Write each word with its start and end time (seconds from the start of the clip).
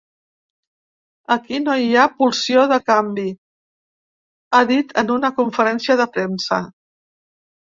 Aquí 1.35 1.59
no 1.65 1.75
hi 1.83 1.91
ha 1.97 2.05
pulsió 2.21 2.63
de 2.73 2.79
canvi, 2.87 3.27
ha 4.53 4.63
dit 4.73 4.97
en 5.03 5.15
una 5.17 5.35
conferència 5.41 5.99
de 6.01 6.09
premsa. 6.17 6.61